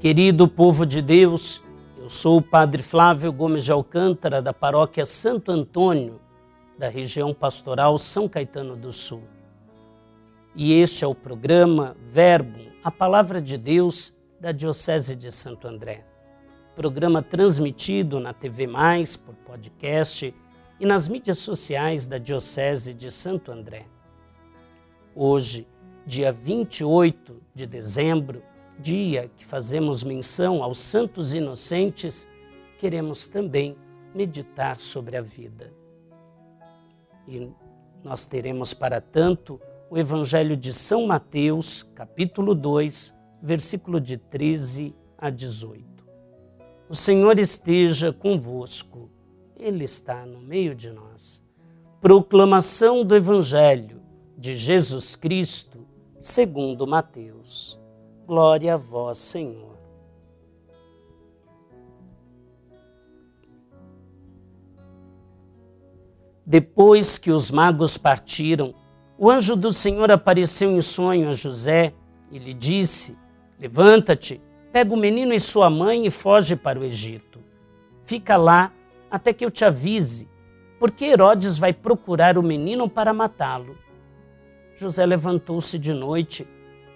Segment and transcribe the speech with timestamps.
[0.00, 1.62] Querido povo de Deus,
[1.98, 6.18] eu sou o Padre Flávio Gomes de Alcântara, da paróquia Santo Antônio,
[6.78, 9.22] da região pastoral São Caetano do Sul.
[10.56, 16.02] E este é o programa Verbo, a Palavra de Deus da Diocese de Santo André.
[16.74, 20.34] Programa transmitido na TV Mais, por podcast
[20.80, 23.84] e nas mídias sociais da Diocese de Santo André.
[25.14, 25.68] Hoje,
[26.06, 28.42] dia 28 de dezembro,
[28.80, 32.26] dia que fazemos menção aos santos inocentes,
[32.78, 33.76] queremos também
[34.14, 35.72] meditar sobre a vida.
[37.28, 37.50] E
[38.02, 45.30] nós teremos para tanto o Evangelho de São Mateus, capítulo 2, versículo de 13 a
[45.30, 45.84] 18.
[46.88, 49.10] O Senhor esteja convosco,
[49.56, 51.42] Ele está no meio de nós.
[52.00, 54.00] Proclamação do Evangelho
[54.36, 55.86] de Jesus Cristo,
[56.18, 57.79] segundo Mateus.
[58.30, 59.76] Glória a vós, Senhor.
[66.46, 68.72] Depois que os magos partiram,
[69.18, 71.92] o anjo do Senhor apareceu em sonho a José
[72.30, 73.18] e lhe disse:
[73.58, 77.40] Levanta-te, pega o menino e sua mãe e foge para o Egito.
[78.04, 78.72] Fica lá
[79.10, 80.28] até que eu te avise,
[80.78, 83.76] porque Herodes vai procurar o menino para matá-lo.
[84.76, 86.46] José levantou-se de noite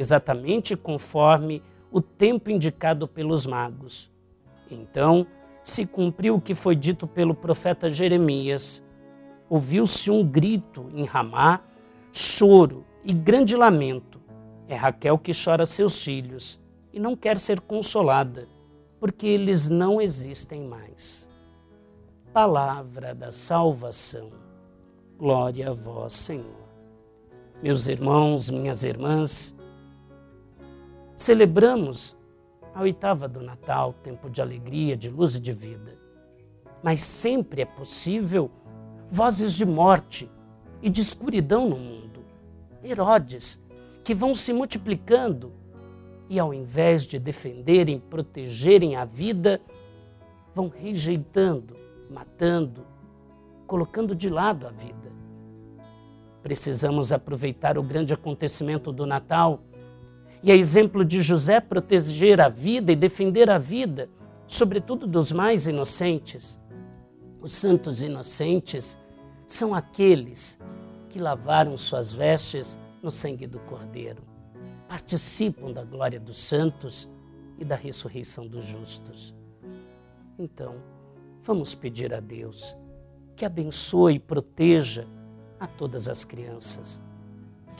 [0.00, 1.62] exatamente conforme
[1.92, 4.10] o tempo indicado pelos magos.
[4.70, 5.26] Então
[5.62, 8.82] se cumpriu o que foi dito pelo profeta Jeremias.
[9.46, 11.60] Ouviu-se um grito em Ramá,
[12.10, 14.18] choro e grande lamento.
[14.66, 16.58] É Raquel que chora seus filhos
[16.94, 18.48] e não quer ser consolada,
[18.98, 21.28] porque eles não existem mais.
[22.32, 24.30] Palavra da salvação.
[25.18, 26.70] Glória a vós, Senhor.
[27.62, 29.54] Meus irmãos, minhas irmãs,
[31.30, 32.16] Celebramos
[32.74, 35.96] a oitava do Natal, tempo de alegria, de luz e de vida.
[36.82, 38.50] Mas sempre é possível
[39.08, 40.28] vozes de morte
[40.82, 42.24] e de escuridão no mundo.
[42.82, 43.60] Herodes,
[44.02, 45.52] que vão se multiplicando
[46.28, 49.60] e, ao invés de defenderem, protegerem a vida,
[50.52, 51.76] vão rejeitando,
[52.10, 52.84] matando,
[53.68, 55.12] colocando de lado a vida.
[56.42, 59.60] Precisamos aproveitar o grande acontecimento do Natal
[60.42, 64.08] e é exemplo de José proteger a vida e defender a vida,
[64.46, 66.58] sobretudo dos mais inocentes.
[67.40, 68.98] Os santos inocentes
[69.46, 70.58] são aqueles
[71.08, 74.22] que lavaram suas vestes no sangue do Cordeiro,
[74.88, 77.08] participam da glória dos santos
[77.58, 79.34] e da ressurreição dos justos.
[80.38, 80.76] Então,
[81.42, 82.76] vamos pedir a Deus
[83.36, 85.06] que abençoe e proteja
[85.58, 87.02] a todas as crianças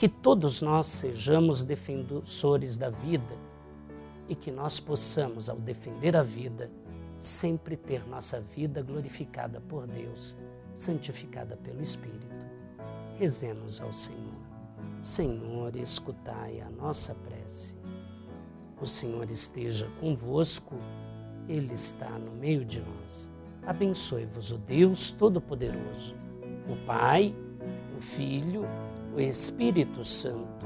[0.01, 3.37] que todos nós sejamos defensores da vida
[4.27, 6.71] e que nós possamos, ao defender a vida,
[7.19, 10.35] sempre ter nossa vida glorificada por Deus,
[10.73, 12.35] santificada pelo Espírito.
[13.19, 14.41] Rezemos ao Senhor.
[15.03, 17.77] Senhor, escutai a nossa prece.
[18.81, 20.77] O Senhor esteja convosco,
[21.47, 23.29] Ele está no meio de nós.
[23.67, 26.15] Abençoe-vos o Deus Todo-Poderoso,
[26.67, 27.35] o Pai,
[27.95, 28.65] o Filho
[29.15, 30.60] o Espírito Santo.